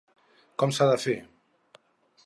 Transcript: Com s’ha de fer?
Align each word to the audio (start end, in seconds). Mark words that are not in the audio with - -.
Com 0.63 0.73
s’ha 0.77 0.87
de 0.93 0.97
fer? 1.05 1.17